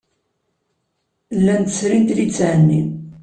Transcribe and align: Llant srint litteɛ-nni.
Llant 1.39 1.73
srint 1.77 2.15
litteɛ-nni. 2.17 2.81